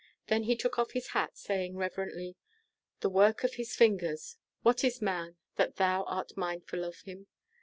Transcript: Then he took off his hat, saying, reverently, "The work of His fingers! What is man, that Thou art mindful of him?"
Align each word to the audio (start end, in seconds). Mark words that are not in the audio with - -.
Then 0.29 0.45
he 0.45 0.55
took 0.55 0.79
off 0.79 0.93
his 0.93 1.09
hat, 1.09 1.37
saying, 1.37 1.77
reverently, 1.77 2.35
"The 3.01 3.09
work 3.11 3.43
of 3.43 3.53
His 3.53 3.75
fingers! 3.75 4.35
What 4.63 4.83
is 4.83 4.99
man, 4.99 5.35
that 5.57 5.75
Thou 5.75 6.05
art 6.05 6.35
mindful 6.35 6.83
of 6.83 7.01
him?" 7.01 7.27